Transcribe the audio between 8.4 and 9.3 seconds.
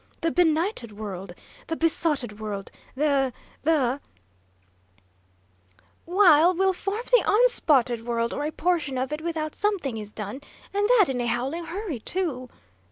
a portion of it,